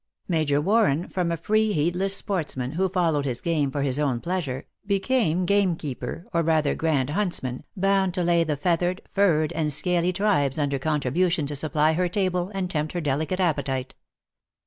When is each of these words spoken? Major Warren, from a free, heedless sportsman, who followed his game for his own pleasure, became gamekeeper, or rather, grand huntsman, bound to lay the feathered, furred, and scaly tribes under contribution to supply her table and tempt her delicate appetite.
Major 0.27 0.59
Warren, 0.59 1.09
from 1.09 1.31
a 1.31 1.37
free, 1.37 1.73
heedless 1.73 2.15
sportsman, 2.17 2.71
who 2.71 2.89
followed 2.89 3.23
his 3.25 3.39
game 3.39 3.69
for 3.69 3.83
his 3.83 3.99
own 3.99 4.19
pleasure, 4.19 4.65
became 4.83 5.45
gamekeeper, 5.45 6.25
or 6.33 6.41
rather, 6.41 6.73
grand 6.73 7.11
huntsman, 7.11 7.65
bound 7.77 8.15
to 8.15 8.23
lay 8.23 8.43
the 8.43 8.57
feathered, 8.57 9.01
furred, 9.11 9.53
and 9.53 9.71
scaly 9.71 10.11
tribes 10.11 10.57
under 10.57 10.79
contribution 10.79 11.45
to 11.45 11.55
supply 11.55 11.93
her 11.93 12.09
table 12.09 12.49
and 12.55 12.71
tempt 12.71 12.93
her 12.93 13.01
delicate 13.01 13.39
appetite. 13.39 13.93